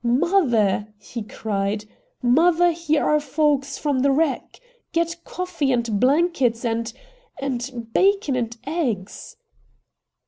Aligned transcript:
"Mother!" 0.03 0.87
he 0.97 1.21
cried, 1.21 1.85
"mother, 2.23 2.71
here 2.71 3.03
are 3.07 3.19
folks 3.19 3.77
from 3.77 3.99
the 3.99 4.09
wreck. 4.11 4.59
Get 4.93 5.23
coffee 5.25 5.71
and 5.71 5.99
blankets 5.99 6.65
and 6.65 6.91
and 7.39 7.93
bacon 7.93 8.35
and 8.35 8.57
eggs!" 8.65 9.37